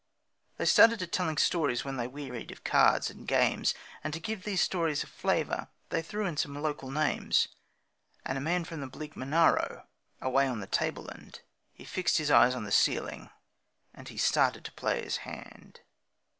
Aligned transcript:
They 0.57 0.65
started 0.65 0.99
at 1.03 1.11
telling 1.11 1.37
stories 1.37 1.85
when 1.85 1.97
they 1.97 2.07
wearied 2.07 2.49
of 2.49 2.63
cards 2.63 3.11
and 3.11 3.27
games, 3.27 3.75
And 4.03 4.11
to 4.15 4.19
give 4.19 4.43
these 4.45 4.59
stories 4.63 5.03
a 5.03 5.05
flavour 5.05 5.67
they 5.89 6.01
threw 6.01 6.25
in 6.25 6.37
some 6.37 6.55
local 6.55 6.89
names, 6.89 7.49
And 8.25 8.35
a 8.35 8.41
man 8.41 8.63
from 8.63 8.81
the 8.81 8.87
bleak 8.87 9.15
Monaro, 9.15 9.85
away 10.19 10.47
on 10.47 10.59
the 10.59 10.65
tableland, 10.65 11.41
He 11.71 11.85
fixed 11.85 12.17
his 12.17 12.31
eyes 12.31 12.55
on 12.55 12.63
the 12.63 12.71
ceiling, 12.71 13.29
and 13.93 14.07
he 14.09 14.17
started 14.17 14.65
to 14.65 14.71
play 14.71 15.03
his 15.03 15.17
hand. 15.17 15.81